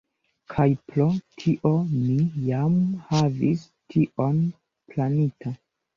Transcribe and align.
Kaj 0.53 0.63
pro 0.91 1.05
tio 1.41 1.73
mi 1.91 2.17
jam 2.47 2.79
havis 3.11 3.69
tion 3.95 4.41
planita. 4.95 5.55